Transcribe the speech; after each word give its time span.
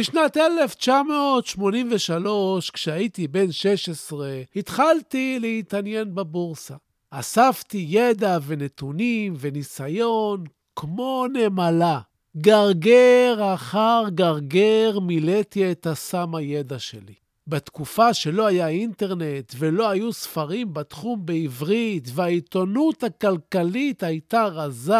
בשנת 0.00 0.36
1983, 0.36 2.70
כשהייתי 2.70 3.28
בן 3.28 3.52
16, 3.52 4.42
התחלתי 4.56 5.38
להתעניין 5.40 6.14
בבורסה. 6.14 6.74
אספתי 7.10 7.86
ידע 7.88 8.38
ונתונים 8.46 9.34
וניסיון 9.40 10.44
כמו 10.76 11.26
נמלה. 11.32 12.00
גרגר 12.36 13.54
אחר 13.54 14.02
גרגר 14.08 15.00
מילאתי 15.00 15.72
את 15.72 15.86
אסם 15.86 16.34
הידע 16.34 16.78
שלי. 16.78 17.14
בתקופה 17.46 18.14
שלא 18.14 18.46
היה 18.46 18.68
אינטרנט 18.68 19.54
ולא 19.58 19.90
היו 19.90 20.12
ספרים 20.12 20.74
בתחום 20.74 21.26
בעברית 21.26 22.08
והעיתונות 22.14 23.04
הכלכלית 23.04 24.02
הייתה 24.02 24.44
רזה, 24.44 24.94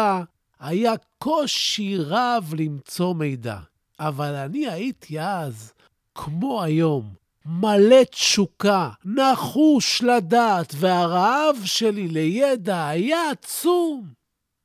היה 0.59 0.93
קושי 1.17 1.97
רב 1.97 2.53
למצוא 2.57 3.13
מידע. 3.13 3.57
אבל 4.07 4.35
אני 4.35 4.67
הייתי 4.67 5.19
אז, 5.19 5.73
כמו 6.15 6.63
היום, 6.63 7.13
מלא 7.45 8.03
תשוקה, 8.11 8.89
נחוש 9.05 10.03
לדעת, 10.03 10.73
והרעב 10.77 11.55
שלי 11.65 12.07
לידע 12.07 12.87
היה 12.87 13.29
עצום. 13.31 14.07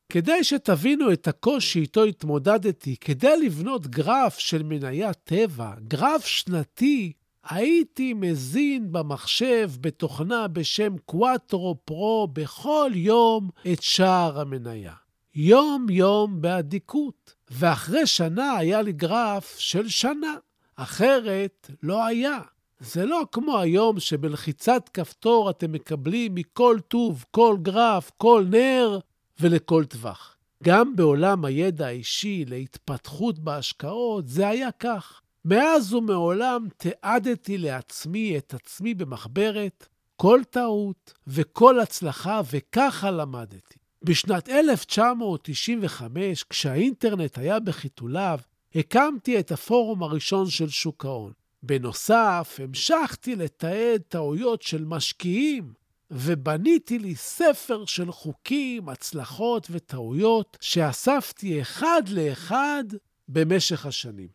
כדי 0.09 0.45
שתבינו 0.45 1.13
את 1.13 1.29
הקושי 1.29 1.81
איתו 1.81 2.05
התמודדתי, 2.05 2.97
כדי 2.97 3.37
לבנות 3.37 3.87
גרף 3.87 4.39
של 4.39 4.63
מניית 4.63 5.17
טבע, 5.25 5.73
גרף 5.89 6.27
שנתי, 6.27 7.13
הייתי 7.49 8.15
מזין 8.15 8.93
במחשב 8.93 9.71
בתוכנה 9.81 10.49
בשם 10.49 10.99
קוואטרו 11.07 11.77
פרו 11.85 12.29
בכל 12.33 12.91
יום 12.95 13.51
את 13.73 13.83
שער 13.83 14.41
המניה. 14.41 14.95
יום-יום 15.35 16.41
באדיקות. 16.41 17.36
ואחרי 17.51 18.07
שנה 18.07 18.57
היה 18.57 18.83
לי 18.83 18.93
גרף 18.93 19.59
של 19.59 19.89
שנה, 19.89 20.35
אחרת 20.77 21.71
לא 21.83 22.05
היה. 22.05 22.39
זה 22.81 23.07
לא 23.07 23.27
כמו 23.33 23.59
היום 23.59 24.01
שבלחיצת 24.01 24.91
כפתור 24.95 25.51
אתם 25.51 25.73
מקבלים 25.73 26.35
מכל 26.35 26.79
טוב, 26.89 27.25
כל 27.31 27.57
גרף, 27.63 28.11
כל 28.17 28.45
נר 28.51 28.99
ולכל 29.41 29.85
טווח. 29.85 30.37
גם 30.63 30.97
בעולם 30.97 31.45
הידע 31.45 31.87
האישי 31.87 32.45
להתפתחות 32.49 33.39
בהשקעות 33.39 34.29
זה 34.29 34.49
היה 34.49 34.73
כך. 34.73 35.21
מאז 35.45 35.95
ומעולם 35.95 36.67
תיעדתי 36.77 37.59
לעצמי 37.59 38.39
את 38.39 38.55
עצמי 38.55 38.95
במחברת, 38.95 39.89
כל 40.17 40.41
טעות 40.51 41.15
וכל 41.27 41.81
הצלחה, 41.81 42.41
וככה 42.51 43.11
למדתי. 43.11 43.79
בשנת 44.07 44.49
1995, 44.49 46.45
כשהאינטרנט 46.45 47.39
היה 47.39 47.61
בחיתוליו, 47.61 48.39
הקמתי 48.75 49.39
את 49.39 49.53
הפורום 49.53 50.03
הראשון 50.03 50.51
של 50.51 50.69
שוק 50.69 51.05
ההון. 51.05 51.33
בנוסף, 51.63 52.59
המשכתי 52.63 53.37
לתעד 53.37 54.03
טעויות 54.09 54.63
של 54.63 54.85
משקיעים, 54.85 55.73
ובניתי 56.11 56.99
לי 56.99 57.15
ספר 57.15 57.85
של 57.85 58.13
חוקים, 58.13 58.89
הצלחות 58.89 59.67
וטעויות 59.71 60.57
שאספתי 60.61 61.61
אחד 61.61 62.03
לאחד 62.09 62.85
במשך 63.29 63.87
השנים. 63.87 64.29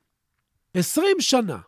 עשרים 0.73 1.21
שנה 1.21 1.59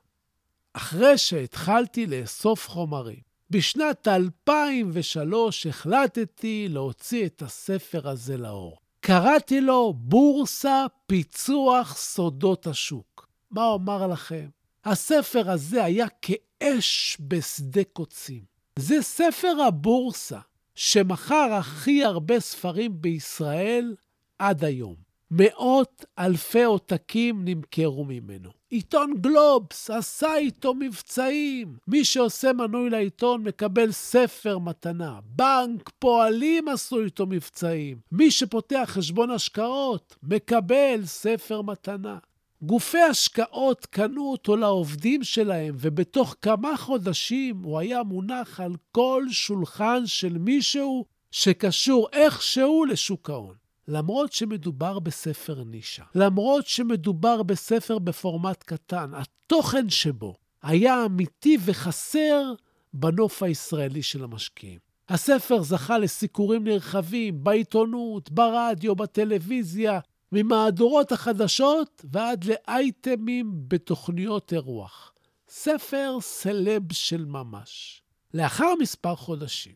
אחרי 0.73 1.17
שהתחלתי 1.17 2.07
לאסוף 2.07 2.69
חומרים, 2.69 3.32
בשנת 3.53 4.07
2003 4.07 5.67
החלטתי 5.67 6.67
להוציא 6.69 7.25
את 7.25 7.41
הספר 7.41 8.09
הזה 8.09 8.37
לאור. 8.37 8.77
קראתי 8.99 9.61
לו 9.61 9.93
בורסה 9.97 10.85
פיצוח 11.07 11.97
סודות 11.97 12.67
השוק. 12.67 13.27
מה 13.51 13.65
אומר 13.65 14.07
לכם? 14.07 14.47
הספר 14.85 15.51
הזה 15.51 15.83
היה 15.83 16.05
כאש 16.21 17.17
בשדה 17.19 17.83
קוצים. 17.83 18.43
זה 18.79 19.01
ספר 19.01 19.61
הבורסה 19.67 20.39
שמכר 20.75 21.53
הכי 21.53 22.03
הרבה 22.03 22.39
ספרים 22.39 23.01
בישראל 23.01 23.95
עד 24.39 24.63
היום. 24.63 24.95
מאות 25.31 26.05
אלפי 26.19 26.63
עותקים 26.63 27.45
נמכרו 27.45 28.05
ממנו. 28.05 28.49
עיתון 28.73 29.13
גלובס 29.21 29.89
עשה 29.89 30.35
איתו 30.35 30.73
מבצעים. 30.73 31.77
מי 31.87 32.05
שעושה 32.05 32.53
מנוי 32.53 32.89
לעיתון 32.89 33.43
מקבל 33.43 33.91
ספר 33.91 34.57
מתנה. 34.57 35.19
בנק 35.25 35.89
פועלים 35.99 36.67
עשו 36.67 36.99
איתו 36.99 37.25
מבצעים. 37.25 37.97
מי 38.11 38.31
שפותח 38.31 38.89
חשבון 38.93 39.31
השקעות 39.31 40.15
מקבל 40.23 41.01
ספר 41.05 41.61
מתנה. 41.61 42.17
גופי 42.61 43.01
השקעות 43.01 43.85
קנו 43.85 44.31
אותו 44.31 44.55
לעובדים 44.55 45.23
שלהם, 45.23 45.75
ובתוך 45.79 46.35
כמה 46.41 46.77
חודשים 46.77 47.63
הוא 47.63 47.79
היה 47.79 48.03
מונח 48.03 48.59
על 48.59 48.75
כל 48.91 49.25
שולחן 49.29 50.03
של 50.05 50.37
מישהו 50.37 51.05
שקשור 51.31 52.07
איכשהו 52.13 52.85
לשוק 52.85 53.29
ההון. 53.29 53.62
למרות 53.87 54.33
שמדובר 54.33 54.99
בספר 54.99 55.63
נישה, 55.63 56.03
למרות 56.15 56.67
שמדובר 56.67 57.43
בספר 57.43 57.99
בפורמט 57.99 58.63
קטן, 58.63 59.11
התוכן 59.13 59.89
שבו 59.89 60.35
היה 60.61 61.05
אמיתי 61.05 61.57
וחסר 61.65 62.53
בנוף 62.93 63.43
הישראלי 63.43 64.03
של 64.03 64.23
המשקיעים. 64.23 64.79
הספר 65.09 65.61
זכה 65.63 65.97
לסיקורים 65.97 66.63
נרחבים 66.63 67.43
בעיתונות, 67.43 68.31
ברדיו, 68.31 68.95
בטלוויזיה, 68.95 69.99
ממהדורות 70.31 71.11
החדשות 71.11 72.05
ועד 72.11 72.45
לאייטמים 72.45 73.51
בתוכניות 73.67 74.53
אירוח. 74.53 75.13
ספר 75.49 76.17
סלב 76.21 76.93
של 76.93 77.25
ממש. 77.25 78.01
לאחר 78.33 78.73
מספר 78.79 79.15
חודשים, 79.15 79.73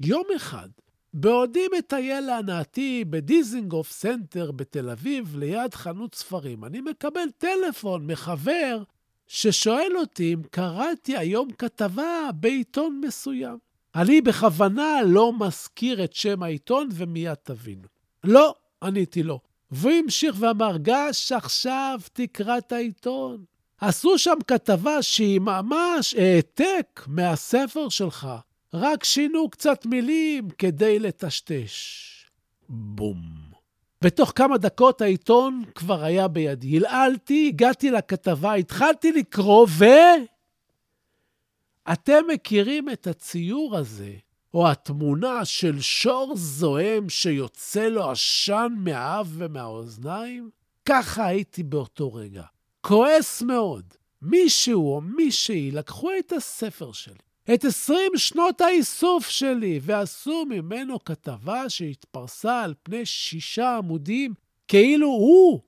יום 0.00 0.24
אחד, 0.36 0.68
בעודי 1.14 1.66
מטייל 1.78 2.20
להנאתי 2.20 3.04
בדיזינגוף 3.10 3.90
סנטר 3.92 4.52
בתל 4.52 4.90
אביב, 4.90 5.36
ליד 5.38 5.74
חנות 5.74 6.14
ספרים, 6.14 6.64
אני 6.64 6.80
מקבל 6.80 7.30
טלפון 7.38 8.06
מחבר 8.06 8.82
ששואל 9.26 9.92
אותי 9.96 10.34
אם 10.34 10.42
קראתי 10.50 11.16
היום 11.16 11.48
כתבה 11.58 12.30
בעיתון 12.34 13.00
מסוים. 13.04 13.58
אני 13.94 14.20
בכוונה 14.20 15.02
לא 15.06 15.32
מזכיר 15.38 16.04
את 16.04 16.12
שם 16.12 16.42
העיתון 16.42 16.88
ומיד 16.92 17.34
תבינו. 17.34 17.88
לא, 18.24 18.54
עניתי 18.82 19.22
לו. 19.22 19.40
והוא 19.70 19.92
המשיך 19.92 20.36
ואמר, 20.38 20.76
גש 20.76 21.32
עכשיו 21.32 22.00
תקרא 22.12 22.58
את 22.58 22.72
העיתון. 22.72 23.44
עשו 23.80 24.18
שם 24.18 24.34
כתבה 24.46 25.02
שהיא 25.02 25.40
ממש 25.40 26.14
העתק 26.14 27.04
מהספר 27.06 27.88
שלך. 27.88 28.28
רק 28.74 29.04
שינו 29.04 29.50
קצת 29.50 29.86
מילים 29.86 30.50
כדי 30.50 30.98
לטשטש. 30.98 32.04
בום. 32.68 33.48
בתוך 34.02 34.32
כמה 34.34 34.58
דקות 34.58 35.00
העיתון 35.00 35.62
כבר 35.74 36.04
היה 36.04 36.28
בידי. 36.28 36.76
הלעלתי, 36.76 37.48
הגעתי 37.48 37.90
לכתבה, 37.90 38.54
התחלתי 38.54 39.12
לקרוא, 39.12 39.66
ו... 39.78 39.84
אתם 41.92 42.22
מכירים 42.32 42.88
את 42.90 43.06
הציור 43.06 43.76
הזה, 43.76 44.12
או 44.54 44.70
התמונה 44.70 45.44
של 45.44 45.80
שור 45.80 46.32
זועם 46.36 47.08
שיוצא 47.08 47.88
לו 47.88 48.10
עשן 48.10 48.74
מהאף 48.76 49.26
ומהאוזניים? 49.30 50.50
ככה 50.84 51.26
הייתי 51.26 51.62
באותו 51.62 52.14
רגע. 52.14 52.42
כועס 52.80 53.42
מאוד. 53.42 53.84
מישהו 54.22 54.94
או 54.94 55.00
מישהי 55.00 55.70
לקחו 55.70 56.10
את 56.18 56.32
הספר 56.32 56.92
שלי, 56.92 57.27
את 57.54 57.64
20 57.64 58.12
שנות 58.16 58.60
האיסוף 58.60 59.28
שלי, 59.28 59.80
ועשו 59.82 60.44
ממנו 60.48 61.04
כתבה 61.04 61.68
שהתפרסה 61.68 62.62
על 62.62 62.74
פני 62.82 63.06
שישה 63.06 63.76
עמודים 63.76 64.34
כאילו 64.68 65.06
הוא 65.06 65.60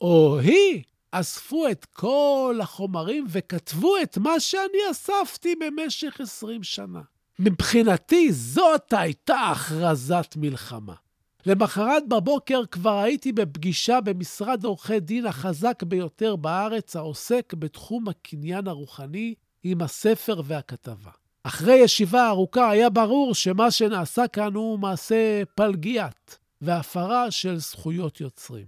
או 0.00 0.38
היא 0.38 0.82
אספו 1.10 1.68
את 1.68 1.84
כל 1.84 2.58
החומרים 2.62 3.26
וכתבו 3.28 3.94
את 4.02 4.18
מה 4.18 4.40
שאני 4.40 4.78
אספתי 4.90 5.54
במשך 5.54 6.20
20 6.20 6.62
שנה. 6.62 7.00
מבחינתי 7.38 8.32
זאת 8.32 8.92
הייתה 8.92 9.40
הכרזת 9.40 10.34
מלחמה. 10.36 10.94
למחרת 11.46 12.08
בבוקר 12.08 12.66
כבר 12.70 12.98
הייתי 12.98 13.32
בפגישה 13.32 14.00
במשרד 14.00 14.64
עורכי 14.64 15.00
דין 15.00 15.26
החזק 15.26 15.82
ביותר 15.82 16.36
בארץ, 16.36 16.96
העוסק 16.96 17.54
בתחום 17.58 18.08
הקניין 18.08 18.68
הרוחני, 18.68 19.34
עם 19.62 19.82
הספר 19.82 20.40
והכתבה. 20.44 21.21
אחרי 21.44 21.74
ישיבה 21.74 22.28
ארוכה 22.28 22.70
היה 22.70 22.90
ברור 22.90 23.34
שמה 23.34 23.70
שנעשה 23.70 24.28
כאן 24.28 24.54
הוא 24.54 24.78
מעשה 24.78 25.42
פלגיית 25.54 26.38
והפרה 26.60 27.30
של 27.30 27.58
זכויות 27.58 28.20
יוצרים. 28.20 28.66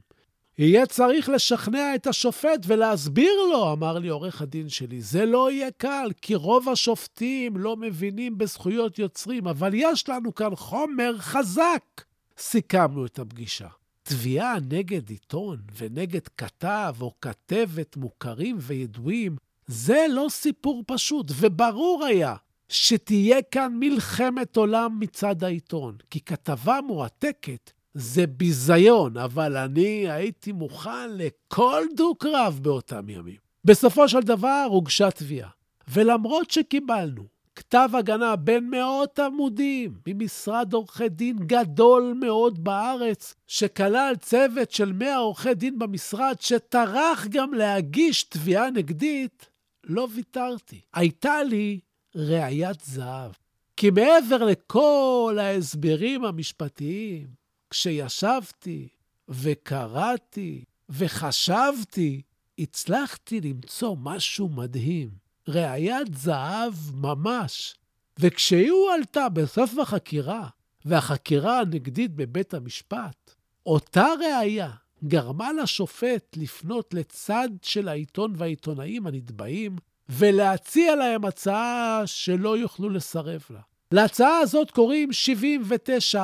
יהיה 0.59 0.87
צריך 0.87 1.29
לשכנע 1.29 1.95
את 1.95 2.07
השופט 2.07 2.61
ולהסביר 2.67 3.33
לו, 3.51 3.73
אמר 3.73 3.99
לי 3.99 4.09
עורך 4.09 4.43
הדין 4.43 4.69
שלי. 4.69 5.01
זה 5.01 5.27
לא 5.27 5.51
יהיה 5.51 5.71
קל, 5.71 6.11
כי 6.23 6.35
רוב 6.35 6.69
השופטים 6.69 7.57
לא 7.57 7.77
מבינים 7.77 8.39
בזכויות 8.39 8.99
יוצרים, 8.99 9.47
אבל 9.47 9.71
יש 9.75 10.09
לנו 10.09 10.35
כאן 10.35 10.57
חומר 10.57 11.19
חזק. 11.19 12.03
סיכמנו 12.39 13.07
את 13.07 13.19
הפגישה. 13.19 13.69
תביעה 14.03 14.57
נגד 14.71 15.11
עיתון 15.11 15.59
ונגד 15.77 16.29
כתב 16.37 16.95
או 17.01 17.13
כתבת 17.21 17.97
מוכרים 17.97 18.57
וידועים, 18.61 19.37
זה 19.67 20.07
לא 20.11 20.27
סיפור 20.31 20.83
פשוט, 20.87 21.33
וברור 21.35 22.05
היה 22.05 22.35
שתהיה 22.75 23.43
כאן 23.43 23.73
מלחמת 23.79 24.57
עולם 24.57 25.01
מצד 25.01 25.45
העיתון, 25.45 25.97
כי 26.11 26.21
כתבה 26.21 26.81
מועתקת 26.87 27.73
זה 27.95 28.27
ביזיון, 28.27 29.17
אבל 29.17 29.57
אני 29.57 30.11
הייתי 30.11 30.53
מוכן 30.53 31.11
לכל 31.11 31.83
דו-קרב 31.97 32.59
באותם 32.63 33.09
ימים. 33.09 33.37
בסופו 33.65 34.09
של 34.09 34.21
דבר 34.21 34.67
הוגשה 34.69 35.11
תביעה, 35.11 35.51
ולמרות 35.89 36.51
שקיבלנו 36.51 37.23
כתב 37.57 37.89
הגנה 37.93 38.37
בין 38.37 38.71
מאות 38.71 39.19
עמודים 39.19 39.95
ממשרד 40.07 40.73
עורכי 40.73 41.09
דין 41.09 41.37
גדול 41.39 42.15
מאוד 42.21 42.65
בארץ, 42.65 43.35
שכלל 43.47 44.15
צוות 44.21 44.71
של 44.71 44.93
100 44.93 45.17
עורכי 45.17 45.55
דין 45.55 45.79
במשרד, 45.79 46.37
שטרח 46.41 47.27
גם 47.31 47.55
להגיש 47.55 48.25
תביעה 48.25 48.71
נגדית, 48.71 49.49
לא 49.85 50.09
ויתרתי. 50.15 50.81
הייתה 50.95 51.43
לי 51.43 51.81
ראיית 52.17 52.81
זהב. 52.81 53.31
כי 53.77 53.91
מעבר 53.91 54.45
לכל 54.45 55.39
ההסברים 55.41 56.25
המשפטיים, 56.25 57.27
כשישבתי 57.71 58.89
וקראתי 59.29 60.65
וחשבתי, 60.89 62.23
הצלחתי 62.59 63.41
למצוא 63.41 63.97
משהו 64.03 64.49
מדהים. 64.49 65.25
ראיית 65.49 66.15
זהב 66.15 66.75
ממש. 66.95 67.75
וכשהיא 68.19 68.73
עלתה 68.95 69.29
בסוף 69.29 69.79
החקירה, 69.79 70.49
והחקירה 70.85 71.61
הנגדית 71.61 72.15
בבית 72.15 72.55
המשפט, 72.55 73.35
אותה 73.67 74.07
ראייה 74.21 74.71
גרמה 75.05 75.53
לשופט 75.53 76.37
לפנות 76.37 76.95
לצד 76.95 77.49
של 77.63 77.89
העיתון 77.89 78.33
והעיתונאים 78.37 79.07
הנתבעים 79.07 79.77
ולהציע 80.09 80.97
להם 80.97 81.25
הצעה 81.25 82.03
שלא 82.07 82.59
יוכלו 82.59 82.91
לסרב 82.91 83.43
לה. 83.51 83.61
להצעה 83.93 84.39
הזאת 84.39 84.71
קוראים 84.71 85.09
79א. 85.11 86.19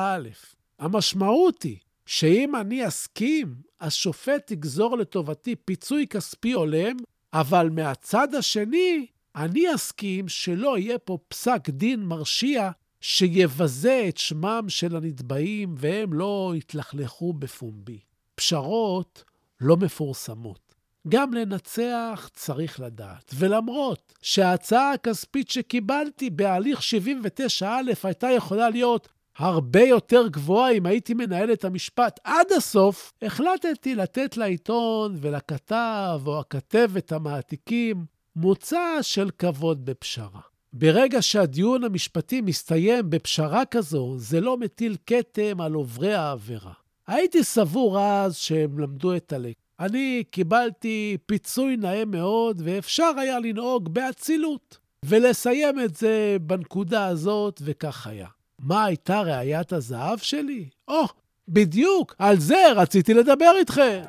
המשמעות 0.79 1.63
היא 1.63 1.77
שאם 2.05 2.55
אני 2.55 2.87
אסכים, 2.87 3.55
השופט 3.81 4.51
יגזור 4.51 4.97
לטובתי 4.97 5.55
פיצוי 5.55 6.07
כספי 6.07 6.51
הולם, 6.51 6.97
אבל 7.33 7.69
מהצד 7.69 8.35
השני, 8.35 9.05
אני 9.35 9.75
אסכים 9.75 10.27
שלא 10.27 10.77
יהיה 10.77 10.97
פה 10.97 11.17
פסק 11.27 11.69
דין 11.69 12.03
מרשיע 12.03 12.71
שיבזה 13.01 14.05
את 14.09 14.17
שמם 14.17 14.65
של 14.67 14.95
הנתבעים 14.95 15.75
והם 15.77 16.13
לא 16.13 16.53
יתלכלכו 16.55 17.33
בפומבי. 17.33 17.99
פשרות 18.35 19.23
לא 19.61 19.77
מפורסמות. 19.77 20.70
גם 21.07 21.33
לנצח 21.33 22.29
צריך 22.33 22.79
לדעת. 22.79 23.31
ולמרות 23.35 24.13
שההצעה 24.21 24.91
הכספית 24.91 25.49
שקיבלתי 25.49 26.29
בהליך 26.29 26.79
79א 26.79 27.65
הייתה 28.03 28.29
יכולה 28.29 28.69
להיות 28.69 29.07
הרבה 29.37 29.81
יותר 29.81 30.27
גבוהה 30.27 30.71
אם 30.71 30.85
הייתי 30.85 31.13
מנהל 31.13 31.53
את 31.53 31.65
המשפט 31.65 32.19
עד 32.23 32.51
הסוף, 32.57 33.13
החלטתי 33.21 33.95
לתת 33.95 34.37
לעיתון 34.37 35.15
ולכתב 35.21 36.21
או 36.25 36.39
הכתבת 36.39 37.11
המעתיקים 37.11 38.05
מוצא 38.35 38.97
של 39.01 39.29
כבוד 39.37 39.85
בפשרה. 39.85 40.41
ברגע 40.73 41.21
שהדיון 41.21 41.83
המשפטי 41.83 42.41
מסתיים 42.41 43.09
בפשרה 43.09 43.65
כזו, 43.65 44.15
זה 44.17 44.41
לא 44.41 44.57
מטיל 44.57 44.97
כתם 45.05 45.61
על 45.61 45.73
עוברי 45.73 46.13
העבירה. 46.13 46.73
הייתי 47.07 47.43
סבור 47.43 47.99
אז 47.99 48.35
שהם 48.35 48.79
למדו 48.79 49.15
את 49.15 49.33
הלק. 49.33 49.55
אני 49.81 50.23
קיבלתי 50.31 51.17
פיצוי 51.25 51.77
נאה 51.77 52.05
מאוד, 52.05 52.61
ואפשר 52.65 53.11
היה 53.17 53.39
לנהוג 53.39 53.93
באצילות, 53.93 54.77
ולסיים 55.05 55.79
את 55.79 55.95
זה 55.95 56.37
בנקודה 56.41 57.05
הזאת, 57.05 57.61
וכך 57.65 58.07
היה. 58.07 58.27
מה 58.59 58.85
הייתה 58.85 59.21
ראיית 59.21 59.73
הזהב 59.73 60.19
שלי? 60.19 60.65
או, 60.87 61.03
oh, 61.03 61.07
בדיוק, 61.47 62.15
על 62.19 62.39
זה 62.39 62.71
רציתי 62.75 63.13
לדבר 63.13 63.51
איתכם. 63.59 64.01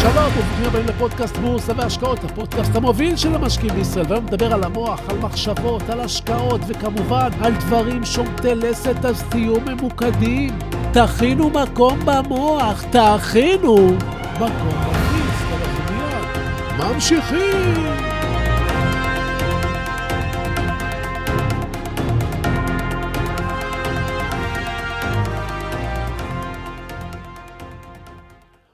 שלום, 0.00 0.14
וברוכים 0.16 0.64
הבאים 0.66 0.86
לפודקאסט 0.86 1.36
בורסה 1.36 1.72
והשקעות, 1.76 2.24
הפודקאסט 2.24 2.70
המוביל 2.74 3.16
של 3.16 3.34
המשקיעים 3.34 3.74
בישראל. 3.74 4.06
והיום 4.08 4.26
נדבר 4.26 4.52
על 4.52 4.64
המוח, 4.64 5.00
על 5.08 5.18
מחשבות, 5.18 5.82
על 5.82 6.00
השקעות, 6.00 6.60
וכמובן 6.66 7.28
על 7.40 7.52
דברים 7.52 8.04
שומטי 8.04 8.54
לסת, 8.54 9.04
אז 9.04 9.22
תהיו 9.30 9.60
ממוקדים. 9.60 10.58
תכינו 10.92 11.50
מקום 11.50 11.98
במוח, 12.06 12.84
תכינו 12.84 13.96
מקום 14.34 14.74
בכיס, 14.80 15.42
ואנחנו 15.50 15.94
מיד 15.94 16.94
ממשיכים. 16.94 18.14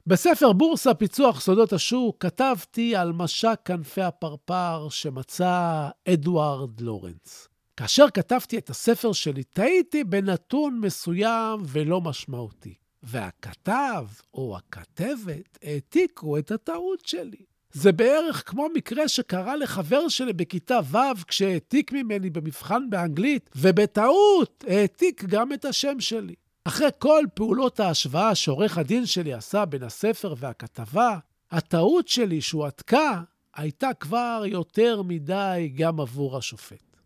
בספר 0.07 0.53
בורסה 0.53 0.95
פיצוח 0.95 1.41
סודות 1.41 1.73
השוק 1.73 2.17
כתבתי 2.21 2.97
על 2.97 3.13
משק 3.13 3.61
כנפי 3.65 4.03
הפרפר 4.03 4.89
שמצא 4.91 5.89
אדוארד 6.09 6.81
לורנס. 6.81 7.49
כאשר 7.77 8.07
כתבתי 8.15 8.59
את 8.59 8.71
הספר 8.71 9.13
שלי, 9.13 9.45
טעיתי 9.45 10.05
בנתון 10.05 10.81
מסוים 10.81 11.61
ולא 11.67 12.01
משמעותי. 12.01 12.75
והכתב 13.03 14.07
או 14.35 14.57
הכתבת 14.57 15.59
העתיקו 15.63 16.39
את 16.39 16.51
הטעות 16.51 17.07
שלי. 17.07 17.45
זה 17.73 17.93
בערך 17.93 18.43
כמו 18.47 18.67
מקרה 18.75 19.09
שקרה 19.09 19.57
לחבר 19.57 20.09
שלי 20.09 20.33
בכיתה 20.33 20.79
ו' 20.91 21.25
כשהעתיק 21.27 21.93
ממני 21.93 22.31
במבחן 22.31 22.91
באנגלית, 22.91 23.51
ובטעות 23.57 24.65
העתיק 24.69 25.25
גם 25.25 25.53
את 25.53 25.65
השם 25.65 26.01
שלי. 26.01 26.35
אחרי 26.65 26.89
כל 26.99 27.25
פעולות 27.35 27.81
ההשוואה 27.81 28.35
שעורך 28.35 28.79
הדין 28.79 29.07
שלי 29.07 29.33
עשה 29.33 29.65
בין 29.65 29.83
הספר 29.83 30.35
והכתבה, 30.39 31.19
הטעות 31.51 32.09
שלי 32.09 32.41
שהועתקה 32.41 33.23
הייתה 33.55 33.95
כבר 34.01 34.43
יותר 34.47 35.03
מדי 35.03 35.73
גם 35.77 36.01
עבור 36.01 36.37
השופט. 36.37 36.97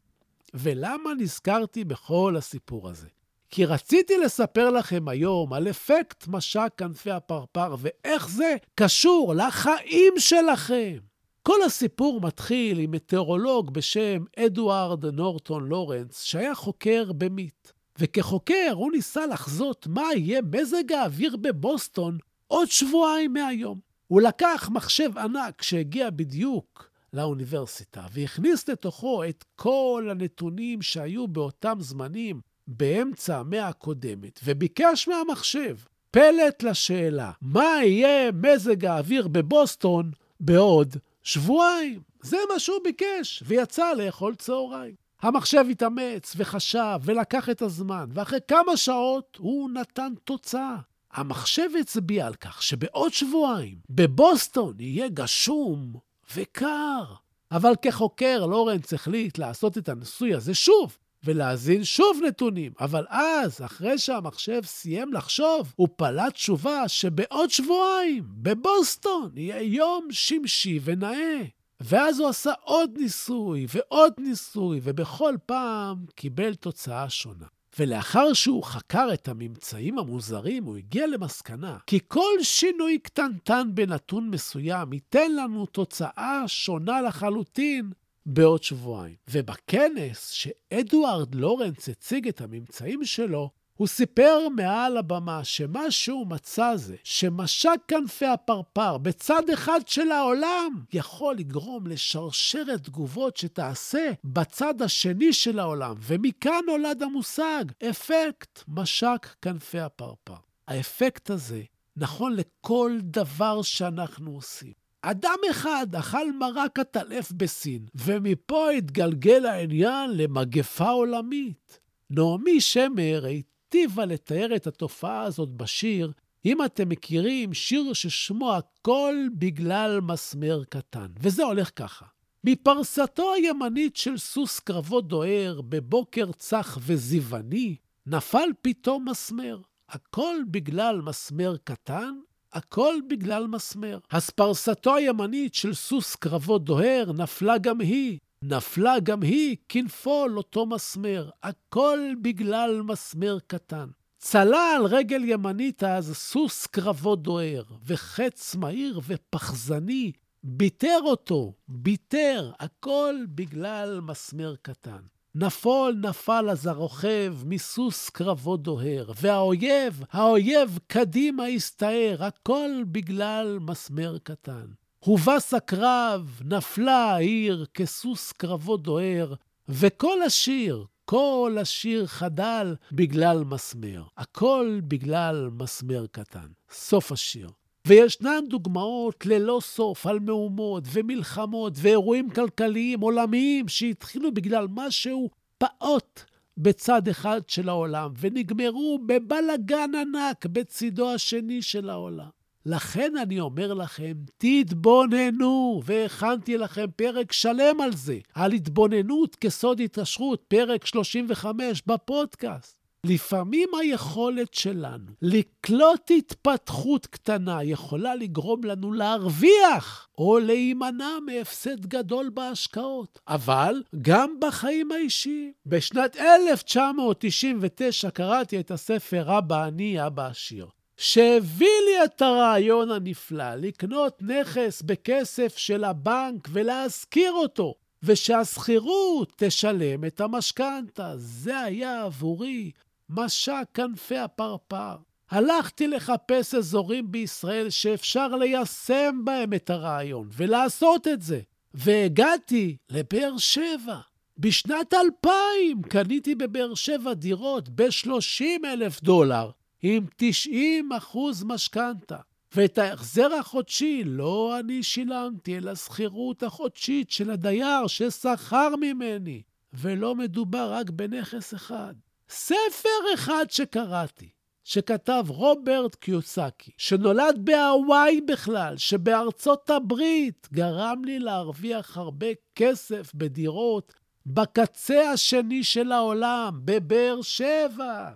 ולמה 0.55 1.11
נזכרתי 1.19 1.85
בכל 1.85 2.35
הסיפור 2.39 2.89
הזה? 2.89 3.09
כי 3.57 3.65
רציתי 3.65 4.19
לספר 4.19 4.71
לכם 4.71 5.09
היום 5.09 5.53
על 5.53 5.69
אפקט 5.71 6.29
משק 6.29 6.73
כנפי 6.77 7.11
הפרפר 7.11 7.77
ואיך 7.79 8.29
זה 8.29 8.57
קשור 8.75 9.35
לחיים 9.35 10.13
שלכם. 10.19 10.99
כל 11.43 11.63
הסיפור 11.67 12.21
מתחיל 12.21 12.79
עם 12.79 12.91
מטאורולוג 12.91 13.75
בשם 13.75 14.25
אדוארד 14.39 15.07
נורטון 15.07 15.69
לורנס, 15.69 16.23
שהיה 16.23 16.55
חוקר 16.55 17.13
במיט. 17.13 17.69
וכחוקר 17.99 18.73
הוא 18.75 18.93
ניסה 18.93 19.27
לחזות 19.27 19.87
מה 19.87 20.15
יהיה 20.17 20.41
מזג 20.43 20.93
האוויר 20.93 21.37
בבוסטון 21.37 22.19
עוד 22.47 22.69
שבועיים 22.69 23.33
מהיום. 23.33 23.81
הוא 24.07 24.21
לקח 24.21 24.71
מחשב 24.73 25.19
ענק 25.19 25.63
שהגיע 25.63 26.11
בדיוק 26.11 26.91
לאוניברסיטה 27.13 28.07
והכניס 28.13 28.69
לתוכו 28.69 29.25
את 29.25 29.45
כל 29.57 30.09
הנתונים 30.11 30.83
שהיו 30.83 31.29
באותם 31.29 31.77
זמנים 31.81 32.54
באמצע 32.67 33.39
המאה 33.39 33.69
הקודמת, 33.69 34.41
וביקש 34.45 35.09
מהמחשב 35.09 35.77
פלט 36.11 36.63
לשאלה, 36.63 37.31
מה 37.43 37.85
יהיה 37.85 38.33
מזג 38.33 38.85
האוויר 38.85 39.29
בבוסטון 39.29 40.11
בעוד 40.41 40.97
שבועיים? 41.23 42.01
זה 42.23 42.37
מה 42.53 42.59
שהוא 42.59 42.79
ביקש, 42.85 43.43
ויצא 43.47 43.93
לאכול 43.93 44.35
צהריים. 44.35 44.95
המחשב 45.23 45.65
התאמץ 45.71 46.33
וחשב 46.37 46.99
ולקח 47.05 47.51
את 47.51 47.63
הזמן, 47.63 48.09
ואחרי 48.13 48.39
כמה 48.49 48.77
שעות 48.77 49.37
הוא 49.41 49.71
נתן 49.71 50.13
תוצאה. 50.25 50.77
המחשב 51.13 51.69
הצביע 51.81 52.27
על 52.27 52.35
כך 52.35 52.63
שבעוד 52.63 53.13
שבועיים 53.13 53.79
בבוסטון 53.91 54.75
יהיה 54.79 55.09
גשום 55.09 55.93
וקר. 56.35 57.05
אבל 57.53 57.73
כחוקר, 57.83 58.47
לורנץ 58.47 58.93
החליט 58.93 59.39
לעשות 59.39 59.79
את 59.79 59.89
הניסוי 59.89 60.35
הזה 60.35 60.55
שוב, 60.55 60.99
ולהזין 61.25 61.85
שוב 61.85 62.21
נתונים. 62.29 62.73
אבל 62.81 63.07
אז, 63.09 63.63
אחרי 63.63 63.99
שהמחשב 63.99 64.61
סיים 64.65 65.13
לחשוב, 65.13 65.73
הוא 65.77 65.89
פלט 65.97 66.33
תשובה 66.33 66.89
שבעוד 66.89 67.51
שבועיים, 67.51 68.25
בבוסטון, 68.29 69.31
יהיה 69.37 69.63
יום 69.63 70.09
שמשי 70.11 70.81
ונאה. 70.85 71.43
ואז 71.81 72.21
הוא 72.21 72.29
עשה 72.29 72.53
עוד 72.61 72.91
ניסוי 72.97 73.67
ועוד 73.75 74.13
ניסוי, 74.19 74.81
ובכל 74.83 75.35
פעם 75.47 76.05
קיבל 76.15 76.55
תוצאה 76.55 77.11
שונה. 77.11 77.47
ולאחר 77.79 78.33
שהוא 78.33 78.65
חקר 78.65 79.09
את 79.15 79.29
הממצאים 79.29 79.99
המוזרים, 79.99 80.65
הוא 80.65 80.77
הגיע 80.77 81.07
למסקנה 81.07 81.77
כי 81.87 81.99
כל 82.09 82.43
שינוי 82.43 82.99
קטנטן 82.99 83.69
בנתון 83.75 84.31
מסוים 84.31 84.93
ייתן 84.93 85.33
לנו 85.33 85.67
תוצאה 85.67 86.43
שונה 86.47 87.03
לחלוטין 87.03 87.91
בעוד 88.27 88.63
שבועיים. 88.63 89.17
ובכנס 89.31 90.31
שאדוארד 90.31 91.35
לורנס 91.35 91.89
הציג 91.89 92.29
את 92.29 92.41
הממצאים 92.41 93.05
שלו, 93.05 93.51
הוא 93.77 93.87
סיפר 93.87 94.49
מעל 94.57 94.97
הבמה 94.97 95.45
שמה 95.45 95.91
שהוא 95.91 96.27
מצא 96.27 96.77
זה 96.77 96.97
שמשק 97.05 97.77
כנפי 97.89 98.27
הפרפר 98.27 98.99
בצד 98.99 99.51
אחד 99.51 99.81
של 99.87 100.11
העולם 100.11 100.85
יכול 100.93 101.37
לגרום 101.37 101.87
לשרשרת 101.87 102.85
תגובות 102.85 103.37
שתעשה 103.37 104.13
בצד 104.25 104.83
השני 104.83 105.33
של 105.33 105.59
העולם, 105.59 105.95
ומכאן 106.01 106.61
נולד 106.67 107.03
המושג 107.03 107.65
אפקט 107.91 108.63
משק 108.69 109.35
כנפי 109.43 109.81
הפרפר. 109.81 110.37
האפקט 110.69 111.31
הזה 111.31 111.63
נכון 111.97 112.37
לכל 112.37 112.99
דבר 113.03 113.63
שאנחנו 113.63 114.31
עושים. 114.35 114.84
אדם 115.07 115.39
אחד 115.51 115.87
אכל 115.99 116.33
מרק 116.33 116.79
עטלף 116.79 117.33
בסין, 117.33 117.87
ומפה 117.95 118.71
התגלגל 118.71 119.47
העניין 119.47 120.11
למגפה 120.17 120.91
עולמית. 120.91 121.81
נעמי 122.11 122.61
שמר 122.61 123.25
היטיבה 123.25 124.05
לתאר 124.05 124.57
את 124.57 124.67
התופעה 124.67 125.23
הזאת 125.23 125.49
בשיר, 125.49 126.13
אם 126.45 126.65
אתם 126.65 126.89
מכירים 126.89 127.55
שיר 127.55 127.93
ששמו 127.93 128.55
הכל 128.55 129.15
בגלל 129.39 130.01
מסמר 130.01 130.63
קטן. 130.69 131.07
וזה 131.21 131.45
הולך 131.45 131.71
ככה. 131.77 132.07
מפרסתו 132.45 133.33
הימנית 133.35 133.97
של 133.97 134.19
סוס 134.19 134.59
קרבות 134.59 135.09
דוהר, 135.09 135.61
בבוקר 135.61 136.33
צח 136.33 136.79
וזיווני, 136.81 137.77
נפל 138.07 138.49
פתאום 138.63 139.09
מסמר. 139.09 139.61
הכל 139.89 140.37
בגלל 140.51 141.01
מסמר 141.01 141.57
קטן, 141.65 142.15
הכל 142.55 142.95
בגלל 143.09 143.47
מסמר. 143.47 143.99
הספרסתו 144.11 144.95
הימנית 144.95 145.55
של 145.55 145.75
סוס 145.75 146.17
קרבות 146.17 146.65
דוהר 146.65 147.13
נפלה 147.13 147.59
גם 147.59 147.81
היא, 147.81 148.19
נפלה 148.43 149.01
גם 149.01 149.23
היא 149.23 149.57
כנפול 149.69 150.37
אותו 150.39 150.67
מסמר, 150.67 151.31
הכל 151.43 151.99
בגלל 152.23 152.83
מסמר 152.83 153.39
קטן. 153.47 153.89
צלה 154.19 154.77
על 154.77 154.85
רגל 154.85 155.25
ימנית 155.25 155.85
אז 155.85 156.13
סוס 156.15 156.67
קרבות 156.67 157.23
דוהר, 157.23 157.63
וחץ 157.87 158.55
מהיר 158.55 159.01
ופחזני, 159.07 160.13
ביטר 160.43 160.99
אותו, 161.03 161.53
ביטר, 161.69 162.53
הכל 162.61 163.15
בגלל 163.29 164.01
מסמר 164.01 164.55
קטן. 164.63 165.01
נפול 165.37 165.97
נפל 166.03 166.47
אז 166.51 166.67
הרוכב 166.67 167.35
מסוס 167.45 168.11
קרבות 168.11 168.63
דוהר, 168.63 169.13
והאויב, 169.21 170.05
האויב 170.13 170.79
קדימה 170.87 171.47
הסתער, 171.47 172.25
הכל 172.25 172.71
בגלל 172.87 173.59
מסמר 173.61 174.19
קטן. 174.23 174.67
הובס 174.99 175.55
הקרב, 175.55 176.41
נפלה 176.45 177.13
העיר 177.13 177.67
כסוס 177.75 178.33
קרבות 178.33 178.83
דוהר, 178.83 179.35
וכל 179.69 180.23
השיר, 180.23 180.85
כל 181.05 181.57
השיר 181.61 182.07
חדל 182.07 182.75
בגלל 182.93 183.45
מסמר. 183.45 184.03
הכל 184.17 184.81
בגלל 184.89 185.51
מסמר 185.53 186.07
קטן. 186.07 186.47
סוף 186.71 187.13
השיר. 187.13 187.49
וישנן 187.87 188.45
דוגמאות 188.49 189.27
ללא 189.27 189.59
סוף 189.63 190.07
על 190.07 190.19
מהומות 190.19 190.85
ומלחמות 190.93 191.73
ואירועים 191.77 192.31
כלכליים 192.31 193.01
עולמיים 193.01 193.69
שהתחילו 193.69 194.35
בגלל 194.35 194.67
משהו 194.71 195.31
פעוט 195.59 196.21
בצד 196.57 197.09
אחד 197.09 197.41
של 197.49 197.69
העולם, 197.69 198.13
ונגמרו 198.21 198.99
בבלגן 199.07 199.91
ענק 199.95 200.47
בצידו 200.47 201.11
השני 201.15 201.63
של 201.63 201.91
העולם. 201.91 202.29
לכן 202.67 203.13
אני 203.23 203.41
אומר 203.41 203.75
לכם, 203.75 204.13
תתבוננו, 204.39 205.81
והכנתי 205.85 206.59
לכם 206.59 206.87
פרק 206.97 207.33
שלם 207.33 207.81
על 207.81 207.93
זה, 207.97 208.19
על 208.35 208.53
התבוננות 208.53 209.37
כסוד 209.37 209.81
התעשרות, 209.81 210.45
פרק 210.49 210.87
35 210.87 211.83
בפודקאסט. 211.87 212.84
לפעמים 213.05 213.69
היכולת 213.81 214.55
שלנו 214.55 215.13
לקלוט 215.23 216.11
התפתחות 216.19 217.07
קטנה 217.07 217.65
יכולה 217.65 218.15
לגרום 218.15 218.65
לנו 218.65 218.93
להרוויח 218.93 220.09
או 220.19 220.39
להימנע 220.39 221.19
מהפסד 221.27 221.87
גדול 221.87 222.31
בהשקעות. 222.35 223.19
אבל 223.29 223.83
גם 224.03 224.37
בחיים 224.41 224.93
האישיים. 224.93 225.53
בשנת 225.67 226.17
1999 226.17 228.11
קראתי 228.11 228.61
את 228.61 228.71
הספר 228.71 229.39
אבא 229.39 229.65
אני, 229.65 230.07
אבא 230.07 230.27
עשיר. 230.27 230.67
שהביא 230.97 231.67
לי 231.87 232.05
את 232.05 232.23
הרעיון 232.23 232.91
הנפלא 232.91 233.55
לקנות 233.55 234.23
נכס 234.23 234.83
בכסף 234.83 235.57
של 235.57 235.85
הבנק 235.85 236.49
ולהשכיר 236.53 237.33
אותו, 237.33 237.75
ושהשכירות 238.03 239.33
תשלם 239.37 240.05
את 240.05 240.21
המשכנתה. 240.21 241.13
זה 241.17 241.59
היה 241.59 242.03
עבורי 242.03 242.71
משק 243.11 243.65
כנפי 243.75 244.19
הפרפר. 244.19 244.97
הלכתי 245.31 245.89
לחפש 245.89 246.55
אזורים 246.55 247.13
בישראל 247.13 247.71
שאפשר 247.71 248.29
ליישם 248.29 249.21
בהם 249.25 249.55
את 249.55 249.71
הרעיון 249.71 250.29
ולעשות 250.37 251.09
את 251.09 251.23
זה, 251.23 251.41
והגעתי 251.75 252.77
לבאר 252.91 253.39
שבע. 253.39 253.99
בשנת 254.39 254.95
2000 254.95 255.83
קניתי 255.83 256.35
בבאר 256.35 256.75
שבע 256.75 257.15
דירות 257.15 257.69
ב-30 257.69 258.43
אלף 258.65 259.03
דולר, 259.03 259.51
עם 259.83 260.07
90 260.17 260.93
אחוז 260.93 261.45
משכנתה. 261.45 262.17
ואת 262.57 262.79
ההחזר 262.79 263.35
החודשי 263.35 264.03
לא 264.05 264.57
אני 264.61 264.83
שילמתי, 264.83 265.57
אלא 265.57 265.75
שכירות 265.75 266.43
החודשית 266.43 267.11
של 267.11 267.31
הדייר 267.31 267.87
ששכר 267.87 268.69
ממני. 268.81 269.43
ולא 269.73 270.15
מדובר 270.15 270.73
רק 270.73 270.91
בנכס 270.91 271.55
אחד. 271.55 271.95
ספר 272.29 273.15
אחד 273.15 273.45
שקראתי, 273.49 274.29
שכתב 274.65 275.25
רוברט 275.29 275.95
קיוסקי, 275.95 276.71
שנולד 276.79 277.39
בהוואי 277.45 278.21
בכלל, 278.21 278.77
שבארצות 278.77 279.71
הברית 279.71 280.49
גרם 280.53 281.05
לי 281.05 281.19
להרוויח 281.19 281.97
הרבה 281.97 282.27
כסף 282.55 283.15
בדירות 283.15 283.95
בקצה 284.27 285.11
השני 285.11 285.65
של 285.65 285.93
העולם, 285.93 286.61
בבאר 286.65 287.23
שבע. 287.23 288.11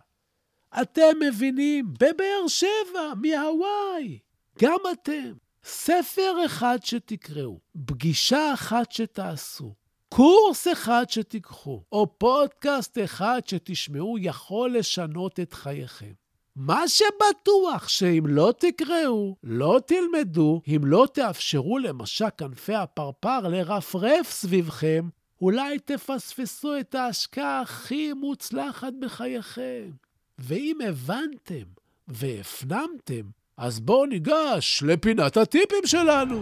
אתם 0.83 1.19
מבינים? 1.21 1.93
בבאר 1.93 2.49
שבע, 2.49 3.13
מהוואי. 3.23 4.19
גם 4.63 4.79
אתם. 4.93 5.33
ספר 5.65 6.47
אחד 6.47 6.79
שתקראו, 6.85 7.59
פגישה 7.87 8.55
אחת 8.55 8.93
שתעשו, 8.93 9.75
קורס 10.09 10.69
אחד 10.73 11.05
שתיקחו, 11.09 11.83
או 11.93 12.19
פודקאסט 12.19 12.99
אחד 13.05 13.41
שתשמעו, 13.47 14.17
יכול 14.19 14.77
לשנות 14.79 15.41
את 15.41 15.53
חייכם. 15.53 16.13
מה 16.57 16.89
שבטוח 16.89 17.89
שאם 17.89 18.25
לא 18.27 18.53
תקראו, 18.59 19.37
לא 19.45 19.81
תלמדו, 19.87 20.63
אם 20.69 20.81
לא 20.85 21.07
תאפשרו 21.13 21.79
למשק 21.79 22.35
כנפי 22.39 22.75
הפרפר 22.75 23.49
לרפרף 23.49 24.31
סביבכם, 24.31 25.09
אולי 25.43 25.79
תפספסו 25.79 26.79
את 26.81 26.95
ההשקעה 26.95 27.61
הכי 27.61 28.13
מוצלחת 28.13 28.93
בחייכם. 29.01 29.91
ואם 30.39 30.79
הבנתם 30.89 31.65
והפנמתם, 32.09 33.31
אז 33.57 33.81
בואו 33.81 34.07
ניגש 34.07 34.83
לפינת 34.87 35.37
הטיפים 35.37 35.87
שלנו. 35.87 36.41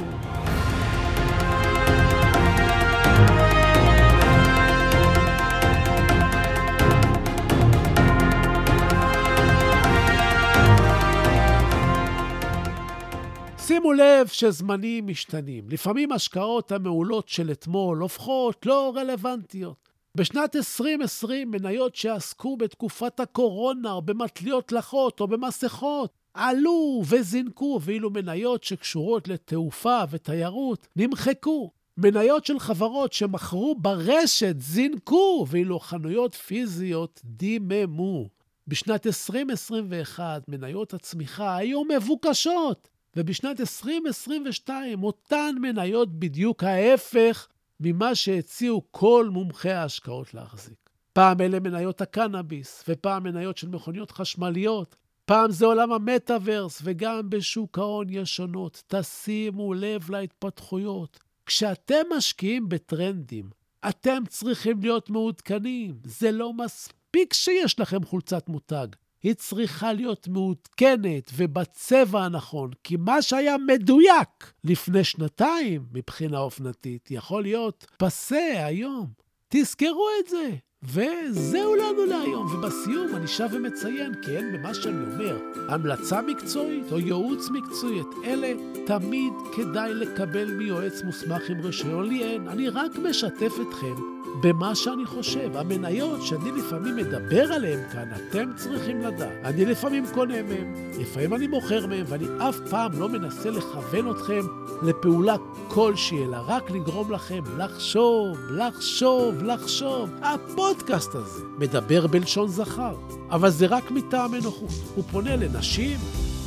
שימו 13.67 13.93
לב 13.93 14.27
שזמנים 14.27 15.07
משתנים. 15.07 15.65
לפעמים 15.69 16.13
השקעות 16.13 16.73
המעולות 16.73 17.29
של 17.29 17.51
אתמול 17.51 17.99
הופכות 17.99 18.67
לא 18.67 18.93
רלוונטיות. 18.97 19.89
בשנת 20.15 20.57
2020 20.57 21.51
מניות 21.51 21.97
שעסקו 21.97 22.57
בתקופת 22.57 23.21
הקורונה 23.21 23.93
או 23.93 24.03
במטליות 24.03 24.73
לחות 24.73 25.21
או 25.21 25.29
במסכות 25.29 26.19
עלו 26.35 27.03
וזינקו, 27.09 27.81
ואילו 27.83 28.11
מניות 28.11 28.65
שקשורות 28.65 29.29
לתעופה 29.29 30.01
ותיירות 30.11 30.89
נמחקו. 30.97 31.71
מניות 31.97 32.47
של 32.47 32.59
חברות 32.59 33.13
שמכרו 33.13 33.75
ברשת 33.79 34.57
זינקו, 34.59 35.47
ואילו 35.49 35.81
חנויות 35.81 36.35
פיזיות 36.35 37.21
דיממו. 37.25 38.29
בשנת 38.69 39.07
2021 39.07 40.49
מניות 40.49 40.95
הצמיחה 40.95 41.57
היו 41.57 41.83
מבוקשות, 41.85 42.96
ובשנת 43.17 43.61
2022 43.61 45.03
אותן 45.03 45.55
מניות 45.61 46.19
בדיוק 46.19 46.65
ההפך 46.65 47.49
ממה 47.81 48.15
שהציעו 48.15 48.83
כל 48.91 49.29
מומחי 49.33 49.71
ההשקעות 49.71 50.35
להחזיק. 50.35 50.91
פעם 51.13 51.41
אלה 51.41 51.61
מניות 51.61 52.01
הקנאביס, 52.01 52.85
ופעם 52.89 53.23
מניות 53.23 53.57
של 53.57 53.69
מכוניות 53.69 54.11
חשמליות. 54.11 54.97
פעם 55.25 55.51
זה 55.51 55.67
עולם 55.67 55.93
המטאוורס, 55.93 56.81
וגם 56.85 57.31
בשוק 57.31 57.79
ההון 57.79 58.07
יש 58.11 58.37
שונות. 58.37 58.83
תשימו 58.87 59.75
לב 59.75 60.11
להתפתחויות. 60.11 61.21
כשאתם 61.47 62.03
משקיעים 62.17 62.69
בטרנדים, 62.69 63.51
אתם 63.89 64.23
צריכים 64.29 64.81
להיות 64.81 65.11
מעודכנים. 65.11 65.99
זה 66.05 66.33
לא 66.33 66.53
מספיק 66.53 67.35
שיש 67.35 67.81
לכם 67.81 68.05
חולצת 68.05 68.49
מותג. 68.49 68.87
היא 69.23 69.35
צריכה 69.35 69.93
להיות 69.93 70.29
מעודכנת 70.29 71.31
ובצבע 71.37 72.25
הנכון, 72.25 72.71
כי 72.85 72.97
מה 72.97 73.23
שהיה 73.23 73.57
מדויק 73.67 74.53
לפני 74.65 75.05
שנתיים 75.05 75.87
מבחינה 75.93 76.39
אופנתית 76.39 77.11
יכול 77.11 77.43
להיות 77.43 77.87
פסה 77.99 78.67
היום. 78.67 79.07
תזכרו 79.49 80.09
את 80.21 80.29
זה. 80.29 80.51
וזהו 80.83 81.75
לנו 81.75 82.05
להיום, 82.07 82.47
ובסיום 82.47 83.15
אני 83.15 83.29
שב 83.29 83.49
ומציין, 83.53 84.13
כי 84.23 84.37
אין 84.37 84.53
במה 84.53 84.75
שאני 84.75 85.05
אומר 85.13 85.39
המלצה 85.69 86.23
מקצועית 86.23 86.93
או 86.93 86.99
ייעוץ 86.99 87.49
מקצועי, 87.51 88.01
את 88.01 88.07
אלה 88.25 88.53
תמיד 88.87 89.33
כדאי 89.57 89.95
לקבל 89.95 90.51
מיועץ 90.51 91.03
מוסמך 91.03 91.51
עם 91.51 91.61
רישיון. 91.61 92.09
לי 92.09 92.25
אין, 92.25 92.49
אני 92.49 92.69
רק 92.69 92.99
משתף 92.99 93.53
אתכם 93.69 94.16
במה 94.41 94.75
שאני 94.75 95.07
חושב. 95.07 95.57
המניות 95.57 96.23
שאני 96.23 96.53
לפעמים 96.53 96.97
מדבר 96.97 97.53
עליהן 97.53 97.81
כאן, 97.93 98.09
אתם 98.17 98.51
צריכים 98.57 99.01
לדעת. 99.01 99.33
אני 99.45 99.65
לפעמים 99.65 100.05
קונה 100.15 100.43
מהן, 100.43 100.75
לפעמים 100.99 101.35
אני 101.35 101.47
מוכר 101.47 101.87
מהן, 101.87 102.05
ואני 102.07 102.27
אף 102.39 102.57
פעם 102.71 103.01
לא 103.01 103.09
מנסה 103.09 103.51
לכוון 103.51 104.11
אתכם 104.11 104.41
לפעולה 104.83 105.37
כלשהי, 105.69 106.25
אלא 106.25 106.39
רק 106.47 106.71
לגרום 106.71 107.13
לכם 107.13 107.43
לחשוב, 107.59 108.39
לחשוב, 108.51 109.43
לחשוב. 109.43 110.11
הפודקאסט 110.23 111.15
הזה 111.15 111.43
מדבר 111.59 112.07
בלשון 112.07 112.49
זכר, 112.49 112.95
אבל 113.31 113.51
זה 113.51 113.67
רק 113.67 113.91
מטעם 113.91 114.35
אנוחות. 114.35 114.71
הוא 114.95 115.05
פונה 115.13 115.37
לנשים 115.37 115.99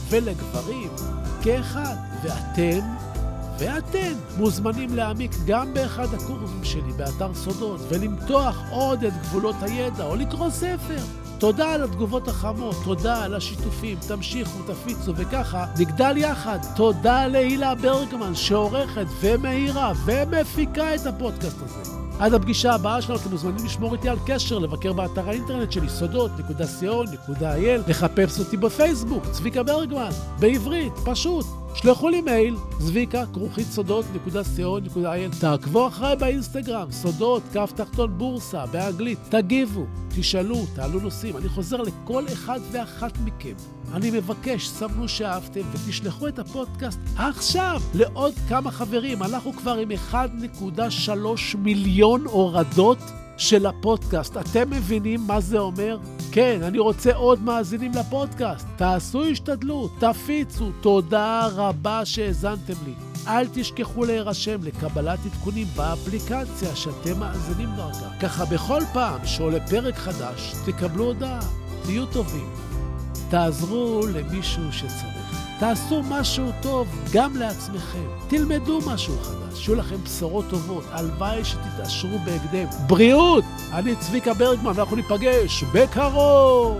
ולגברים 0.09 0.89
כאחד, 1.41 1.95
ואתם 2.23 3.08
ואתם 3.59 4.13
מוזמנים 4.37 4.95
להעמיק 4.95 5.31
גם 5.45 5.73
באחד 5.73 6.13
הקורסים 6.13 6.63
שלי 6.63 6.93
באתר 6.97 7.33
סודות 7.33 7.79
ולמתוח 7.89 8.61
עוד 8.71 9.03
את 9.03 9.13
גבולות 9.21 9.55
הידע 9.61 10.05
או 10.05 10.15
לקרוא 10.15 10.49
ספר. 10.49 10.97
תודה 11.39 11.73
על 11.73 11.83
התגובות 11.83 12.27
החמות, 12.27 12.75
תודה 12.83 13.23
על 13.23 13.35
השיתופים, 13.35 13.97
תמשיכו, 14.07 14.59
תפיצו, 14.67 15.13
וככה 15.15 15.65
נגדל 15.79 16.17
יחד. 16.17 16.59
תודה 16.75 17.27
להילה 17.27 17.75
ברגמן 17.75 18.35
שעורכת 18.35 19.05
ומאירה 19.21 19.93
ומפיקה 20.05 20.95
את 20.95 21.05
הפודקאסט 21.05 21.57
הזה. 21.61 21.91
עד 22.19 22.33
הפגישה 22.33 22.73
הבאה 22.73 23.01
שלנו 23.01 23.19
אתם 23.19 23.29
מוזמנים 23.29 23.65
לשמור 23.65 23.93
איתי 23.93 24.09
על 24.09 24.17
קשר, 24.25 24.59
לבקר 24.59 24.93
באתר 24.93 25.29
האינטרנט 25.29 25.71
שלי, 25.71 25.89
סודות.co.il, 25.89 27.89
לחפש 27.89 28.39
אותי 28.39 28.57
בפייסבוק, 28.57 29.23
צביקה 29.31 29.63
ברגמן, 29.63 30.09
בעברית, 30.39 30.93
פשוט. 31.05 31.45
שלחו 31.81 32.09
לי 32.09 32.21
מייל, 32.21 32.55
צביקה, 32.79 33.23
כרוכית 33.33 33.67
סודות.co.il. 33.67 35.41
תעקבו 35.41 35.87
אחריי 35.87 36.15
באינסטגרם, 36.15 36.91
סודות, 36.91 37.43
כף 37.53 37.71
תחתון 37.75 38.17
בורסה, 38.17 38.65
באנגלית. 38.65 39.19
תגיבו, 39.29 39.85
תשאלו, 40.15 40.65
תעלו 40.75 40.99
נושאים. 40.99 41.37
אני 41.37 41.49
חוזר 41.49 41.81
לכל 41.81 42.23
אחד 42.33 42.59
ואחת 42.71 43.17
מכם. 43.25 43.53
אני 43.93 44.11
מבקש, 44.11 44.67
סמנו 44.67 45.07
שאהבתם, 45.07 45.61
ותשלחו 45.71 46.27
את 46.27 46.39
הפודקאסט 46.39 46.99
עכשיו 47.15 47.81
לעוד 47.93 48.33
כמה 48.49 48.71
חברים. 48.71 49.23
אנחנו 49.23 49.53
כבר 49.53 49.77
עם 49.77 49.91
1.3 50.11 51.57
מיליון 51.57 52.25
הורדות. 52.25 52.99
של 53.39 53.65
הפודקאסט. 53.65 54.37
אתם 54.37 54.69
מבינים 54.69 55.21
מה 55.27 55.41
זה 55.41 55.59
אומר? 55.59 55.97
כן, 56.31 56.59
אני 56.63 56.79
רוצה 56.79 57.15
עוד 57.15 57.41
מאזינים 57.41 57.91
לפודקאסט. 57.91 58.67
תעשו 58.75 59.23
השתדלות, 59.23 59.91
תפיצו. 59.99 60.71
תודה 60.81 61.47
רבה 61.55 62.05
שהאזנתם 62.05 62.73
לי. 62.85 62.93
אל 63.27 63.47
תשכחו 63.53 64.05
להירשם 64.05 64.63
לקבלת 64.63 65.19
עדכונים 65.25 65.67
באפליקציה 65.75 66.75
שאתם 66.75 67.19
מאזינים 67.19 67.69
דרכה. 67.75 68.09
ככה 68.21 68.45
בכל 68.45 68.81
פעם 68.93 69.25
שעולה 69.25 69.67
פרק 69.67 69.95
חדש, 69.95 70.53
תקבלו 70.65 71.05
הודעה. 71.05 71.39
תהיו 71.83 72.05
טובים. 72.05 72.49
תעזרו 73.29 74.01
למישהו 74.13 74.63
שצריך. 74.71 75.18
תעשו 75.59 76.01
משהו 76.03 76.51
טוב 76.61 76.87
גם 77.13 77.35
לעצמכם. 77.37 78.07
תלמדו 78.29 78.79
משהו 78.87 79.17
חדש, 79.17 79.65
שיהיו 79.65 79.75
לכם 79.75 80.03
בשורות 80.03 80.45
טובות. 80.49 80.83
הלוואי 80.89 81.45
שתתעשרו 81.45 82.19
בהקדם. 82.19 82.67
בריאות! 82.87 83.43
אני 83.73 83.95
צביקה 83.95 84.33
ברגמן, 84.33 84.71
ואנחנו 84.75 84.95
ניפגש 84.95 85.63
בקרוב! 85.63 86.77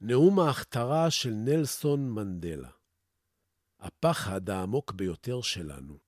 נאום 0.00 0.38
ההכתרה 0.40 1.10
של 1.10 1.32
נלסון 1.34 2.10
מנדלה. 2.10 2.68
הפחד 3.80 4.50
העמוק 4.50 4.92
ביותר 4.92 5.40
שלנו 5.40 6.07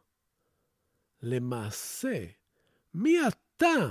למעשה, 1.23 2.25
מי 2.93 3.15
אתה 3.27 3.89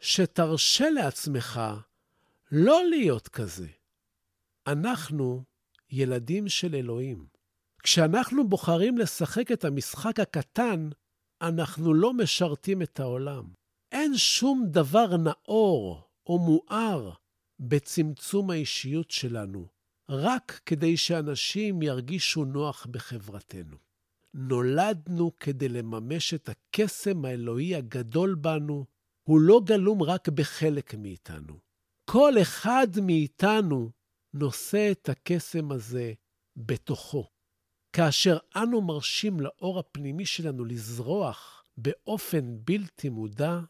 שתרשה 0.00 0.90
לעצמך 0.90 1.60
לא 2.52 2.82
להיות 2.90 3.28
כזה? 3.28 3.66
אנחנו 4.66 5.44
ילדים 5.90 6.48
של 6.48 6.74
אלוהים. 6.74 7.26
כשאנחנו 7.82 8.48
בוחרים 8.48 8.98
לשחק 8.98 9.52
את 9.52 9.64
המשחק 9.64 10.20
הקטן, 10.20 10.88
אנחנו 11.42 11.94
לא 11.94 12.12
משרתים 12.12 12.82
את 12.82 13.00
העולם. 13.00 13.44
אין 13.92 14.16
שום 14.16 14.66
דבר 14.70 15.16
נאור 15.16 16.08
או 16.26 16.38
מואר 16.38 17.12
בצמצום 17.60 18.50
האישיות 18.50 19.10
שלנו, 19.10 19.66
רק 20.08 20.60
כדי 20.66 20.96
שאנשים 20.96 21.82
ירגישו 21.82 22.44
נוח 22.44 22.86
בחברתנו. 22.90 23.85
נולדנו 24.36 25.30
כדי 25.40 25.68
לממש 25.68 26.34
את 26.34 26.48
הקסם 26.48 27.24
האלוהי 27.24 27.74
הגדול 27.74 28.34
בנו, 28.34 28.86
הוא 29.28 29.40
לא 29.40 29.60
גלום 29.64 30.02
רק 30.02 30.28
בחלק 30.28 30.94
מאיתנו. 30.94 31.58
כל 32.10 32.32
אחד 32.42 32.86
מאיתנו 33.02 33.90
נושא 34.34 34.88
את 34.92 35.08
הקסם 35.08 35.72
הזה 35.72 36.12
בתוכו. 36.56 37.30
כאשר 37.92 38.38
אנו 38.56 38.80
מרשים 38.80 39.40
לאור 39.40 39.78
הפנימי 39.78 40.26
שלנו 40.26 40.64
לזרוח 40.64 41.64
באופן 41.76 42.56
בלתי 42.64 43.08
מודע, 43.08 43.60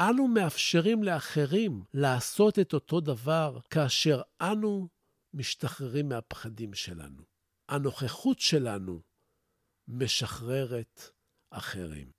אנו 0.00 0.28
מאפשרים 0.28 1.02
לאחרים 1.02 1.82
לעשות 1.94 2.58
את 2.58 2.74
אותו 2.74 3.00
דבר 3.00 3.58
כאשר 3.70 4.22
אנו 4.40 4.88
משתחררים 5.34 6.08
מהפחדים 6.08 6.74
שלנו. 6.74 7.22
הנוכחות 7.68 8.40
שלנו 8.40 9.00
משחררת 9.92 11.10
אחרים. 11.50 12.10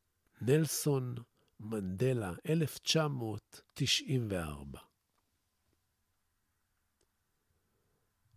נלסון 0.41 1.15
מנדלה, 1.59 2.33
1994 2.49 4.79